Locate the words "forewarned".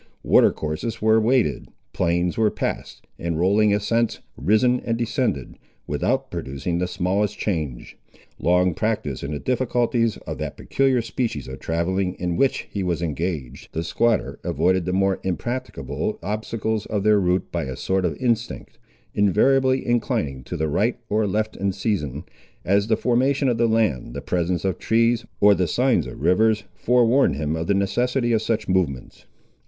26.73-27.35